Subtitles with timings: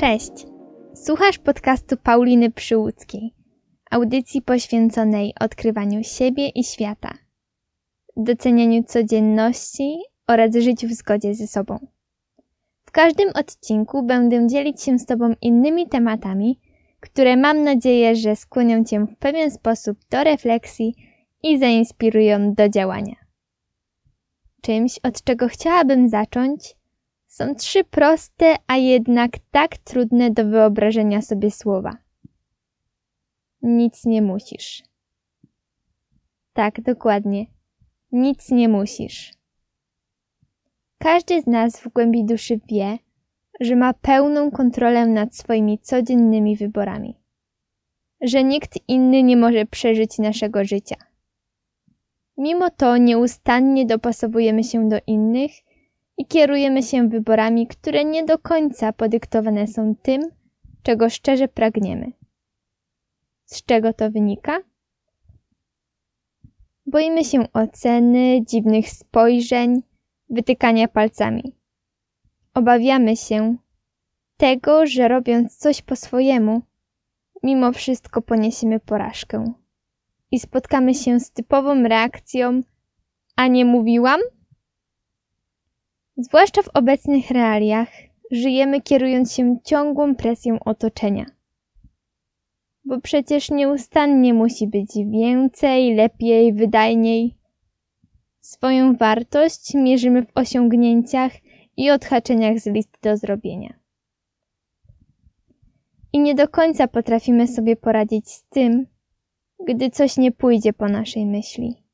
[0.00, 0.32] Cześć!
[0.94, 3.34] Słuchasz podcastu Pauliny Przyłódzkiej,
[3.90, 7.14] audycji poświęconej odkrywaniu siebie i świata,
[8.16, 9.98] docenianiu codzienności
[10.28, 11.78] oraz życiu w zgodzie ze sobą.
[12.84, 16.60] W każdym odcinku będę dzielić się z Tobą innymi tematami,
[17.00, 20.94] które mam nadzieję, że skłonią Cię w pewien sposób do refleksji
[21.42, 23.16] i zainspirują do działania.
[24.62, 26.77] Czymś, od czego chciałabym zacząć,
[27.38, 31.96] są trzy proste, a jednak tak trudne do wyobrażenia sobie słowa.
[33.62, 34.82] Nic nie musisz.
[36.52, 37.46] Tak, dokładnie.
[38.12, 39.32] Nic nie musisz.
[40.98, 42.98] Każdy z nas w głębi duszy wie,
[43.60, 47.14] że ma pełną kontrolę nad swoimi codziennymi wyborami,
[48.20, 50.96] że nikt inny nie może przeżyć naszego życia.
[52.36, 55.67] Mimo to nieustannie dopasowujemy się do innych
[56.18, 60.22] i kierujemy się wyborami, które nie do końca podyktowane są tym,
[60.82, 62.12] czego szczerze pragniemy.
[63.44, 64.58] Z czego to wynika?
[66.86, 69.82] Boimy się oceny, dziwnych spojrzeń,
[70.30, 71.52] wytykania palcami.
[72.54, 73.56] Obawiamy się
[74.36, 76.62] tego, że robiąc coś po swojemu,
[77.42, 79.52] mimo wszystko poniesiemy porażkę
[80.30, 82.60] i spotkamy się z typową reakcją:
[83.36, 84.20] A nie mówiłam?
[86.20, 87.88] Zwłaszcza w obecnych realiach
[88.30, 91.26] żyjemy kierując się ciągłą presją otoczenia.
[92.84, 97.34] Bo przecież nieustannie musi być więcej, lepiej, wydajniej.
[98.40, 101.32] Swoją wartość mierzymy w osiągnięciach
[101.76, 103.74] i odhaczeniach z list do zrobienia.
[106.12, 108.86] I nie do końca potrafimy sobie poradzić z tym,
[109.66, 111.87] gdy coś nie pójdzie po naszej myśli.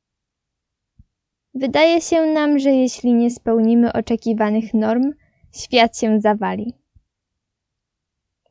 [1.55, 5.13] Wydaje się nam, że jeśli nie spełnimy oczekiwanych norm,
[5.51, 6.73] świat się zawali.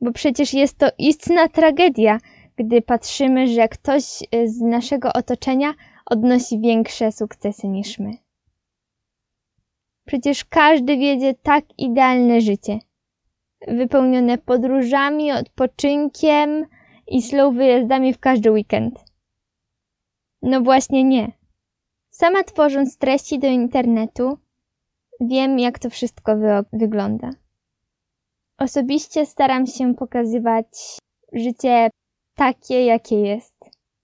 [0.01, 2.17] Bo przecież jest to istna tragedia,
[2.55, 4.03] gdy patrzymy, że ktoś
[4.45, 5.73] z naszego otoczenia
[6.05, 8.11] odnosi większe sukcesy niż my.
[10.05, 12.79] Przecież każdy wiedzie tak idealne życie,
[13.67, 16.65] wypełnione podróżami, odpoczynkiem
[17.07, 19.05] i slow wyjazdami w każdy weekend.
[20.41, 21.31] No właśnie nie.
[22.17, 24.37] Sama tworząc treści do internetu,
[25.21, 27.29] wiem, jak to wszystko wy wygląda.
[28.57, 30.97] Osobiście staram się pokazywać
[31.33, 31.89] życie
[32.35, 33.55] takie, jakie jest,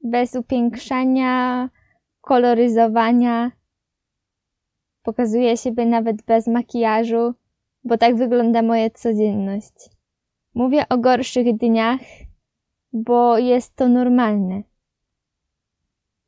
[0.03, 1.69] bez upiększania,
[2.21, 3.51] koloryzowania.
[5.03, 7.33] Pokazuję siebie nawet bez makijażu,
[7.83, 9.89] bo tak wygląda moja codzienność.
[10.53, 12.01] Mówię o gorszych dniach,
[12.93, 14.70] bo jest to normalne.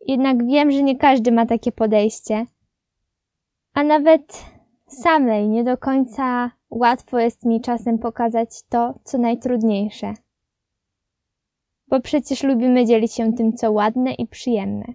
[0.07, 2.45] Jednak wiem, że nie każdy ma takie podejście.
[3.73, 4.45] A nawet
[4.87, 10.13] samej nie do końca łatwo jest mi czasem pokazać to, co najtrudniejsze.
[11.87, 14.85] Bo przecież lubimy dzielić się tym, co ładne i przyjemne.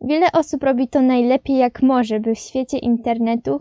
[0.00, 3.58] Wiele osób robi to najlepiej jak może, by w świecie internetu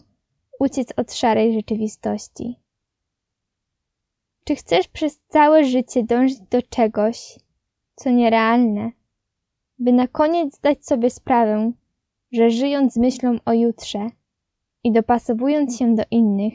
[0.60, 2.60] uciec od szarej rzeczywistości.
[4.44, 7.40] Czy chcesz przez całe życie dążyć do czegoś,
[7.96, 8.92] co nierealne,
[9.80, 11.72] by na koniec zdać sobie sprawę,
[12.32, 14.10] że żyjąc z myślą o jutrze
[14.84, 16.54] i dopasowując się do innych,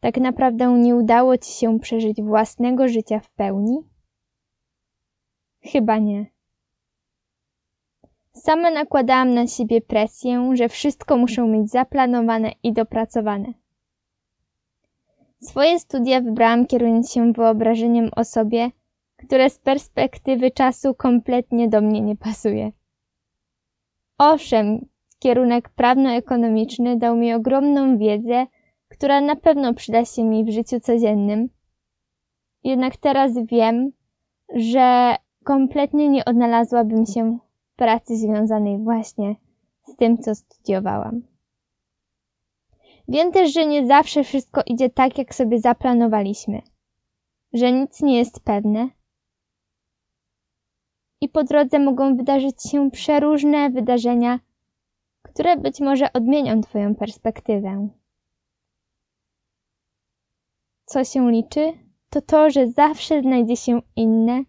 [0.00, 3.78] tak naprawdę nie udało ci się przeżyć własnego życia w pełni?
[5.62, 6.26] Chyba nie.
[8.32, 13.52] Sama nakładałam na siebie presję, że wszystko muszę mieć zaplanowane i dopracowane.
[15.40, 18.70] Swoje studia wybrałam kierując się wyobrażeniem o sobie,
[19.26, 22.72] które z perspektywy czasu kompletnie do mnie nie pasuje.
[24.18, 24.86] Owszem,
[25.18, 28.46] kierunek prawno-ekonomiczny dał mi ogromną wiedzę,
[28.88, 31.48] która na pewno przyda się mi w życiu codziennym.
[32.64, 33.90] Jednak teraz wiem,
[34.54, 37.38] że kompletnie nie odnalazłabym się
[37.72, 39.34] w pracy związanej właśnie
[39.86, 41.22] z tym, co studiowałam.
[43.08, 46.62] Wiem też, że nie zawsze wszystko idzie tak, jak sobie zaplanowaliśmy,
[47.52, 48.88] że nic nie jest pewne,
[51.32, 54.40] po drodze mogą wydarzyć się przeróżne wydarzenia,
[55.22, 57.88] które być może odmienią Twoją perspektywę.
[60.84, 61.72] Co się liczy,
[62.10, 64.42] to to, że zawsze znajdzie się inne,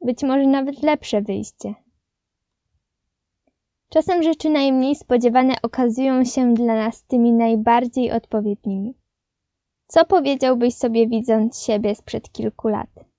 [0.00, 1.74] być może nawet lepsze wyjście.
[3.88, 8.94] Czasem rzeczy najmniej spodziewane okazują się dla nas tymi najbardziej odpowiednimi.
[9.86, 13.15] Co powiedziałbyś sobie widząc siebie sprzed kilku lat?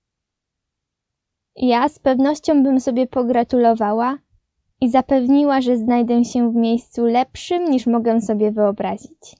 [1.59, 4.17] Ja z pewnością bym sobie pogratulowała
[4.81, 9.35] i zapewniła, że znajdę się w miejscu lepszym niż mogę sobie wyobrazić.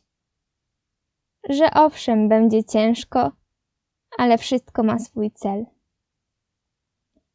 [1.49, 3.31] że owszem, będzie ciężko,
[4.17, 5.65] ale wszystko ma swój cel.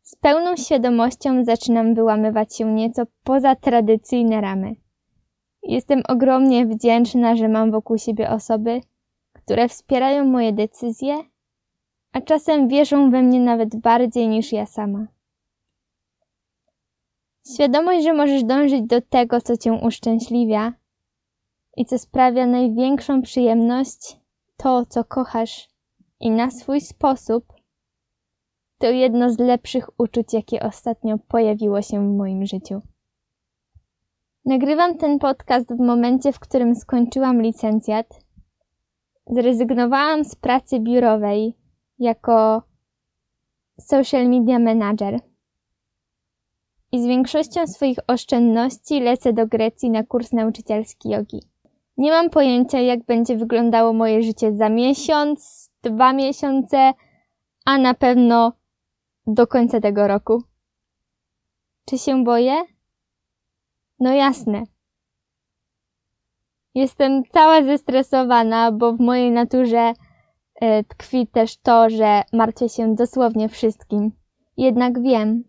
[0.02, 4.74] Z pełną świadomością zaczynam wyłamywać się nieco poza tradycyjne ramy.
[5.62, 8.80] Jestem ogromnie wdzięczna, że mam wokół siebie osoby,
[9.32, 11.18] które wspierają moje decyzje,
[12.12, 15.06] a czasem wierzą we mnie nawet bardziej niż ja sama.
[17.54, 20.72] Świadomość, że możesz dążyć do tego, co cię uszczęśliwia
[21.76, 24.16] i co sprawia największą przyjemność,
[24.56, 25.68] to, co kochasz
[26.20, 27.44] i na swój sposób,
[28.78, 32.80] to jedno z lepszych uczuć, jakie ostatnio pojawiło się w moim życiu.
[34.44, 38.06] Nagrywam ten podcast w momencie, w którym skończyłam licencjat.
[39.26, 41.54] Zrezygnowałam z pracy biurowej
[41.98, 42.62] jako
[43.80, 45.20] social media manager.
[46.92, 51.42] I z większością swoich oszczędności lecę do Grecji na kurs nauczycielski jogi.
[51.96, 56.92] Nie mam pojęcia, jak będzie wyglądało moje życie za miesiąc, dwa miesiące,
[57.64, 58.52] a na pewno
[59.26, 60.42] do końca tego roku.
[61.84, 62.64] Czy się boję?
[64.00, 64.62] No jasne.
[66.74, 69.92] Jestem cała zestresowana, bo w mojej naturze
[70.88, 74.12] tkwi też to, że martwię się dosłownie wszystkim.
[74.56, 75.44] Jednak wiem,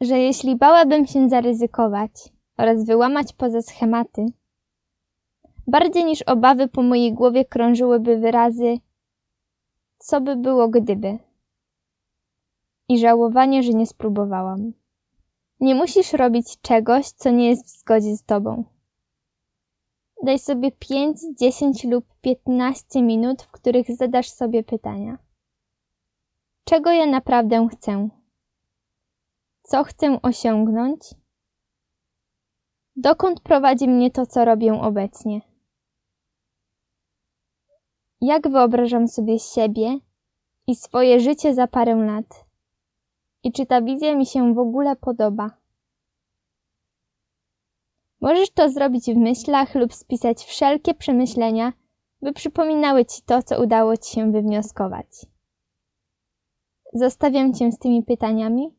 [0.00, 2.10] że jeśli bałabym się zaryzykować
[2.58, 4.26] oraz wyłamać poza schematy,
[5.66, 8.78] bardziej niż obawy po mojej głowie krążyłyby wyrazy
[10.02, 11.18] co by było gdyby
[12.88, 14.72] i żałowanie, że nie spróbowałam.
[15.60, 18.64] Nie musisz robić czegoś, co nie jest w zgodzie z tobą.
[20.22, 25.18] Daj sobie 5, 10 lub 15 minut, w których zadasz sobie pytania.
[26.64, 28.08] Czego ja naprawdę chcę?
[29.62, 31.00] Co chcę osiągnąć?
[32.96, 35.40] Dokąd prowadzi mnie to, co robię obecnie?
[38.20, 39.98] Jak wyobrażam sobie siebie
[40.66, 42.52] i swoje życie za parę lat?
[43.42, 45.61] i czy ta wizja mi się w ogóle podoba.
[48.22, 51.72] Możesz to zrobić w myślach lub spisać wszelkie przemyślenia,
[52.22, 55.06] by przypominały ci to, co udało ci się wywnioskować.
[56.92, 58.74] Zostawiam cię z tymi pytaniami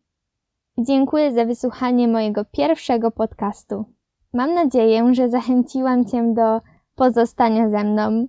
[0.77, 3.85] i dziękuję za wysłuchanie mojego pierwszego podcastu.
[4.33, 6.61] Mam nadzieję, że zachęciłam cię do
[6.95, 8.27] pozostania ze mną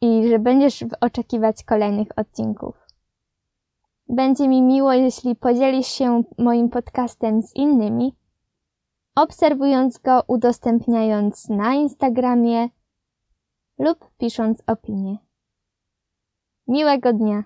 [0.00, 2.76] i że będziesz oczekiwać kolejnych odcinków.
[4.08, 8.14] Będzie mi miło, jeśli podzielisz się moim podcastem z innymi,
[9.14, 12.68] obserwując go, udostępniając na Instagramie
[13.78, 15.18] lub pisząc opinię.
[16.68, 17.42] Miłego dnia!